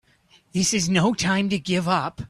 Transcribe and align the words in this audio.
This 0.53 0.73
is 0.73 0.89
no 0.89 1.13
time 1.13 1.47
to 1.49 1.59
give 1.59 1.87
up! 1.87 2.19